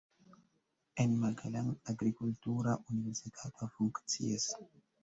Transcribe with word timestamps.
En 1.03 1.11
Magalang 1.25 1.69
agrikultura 1.93 2.75
universitato 2.89 3.71
funkcias. 3.77 4.53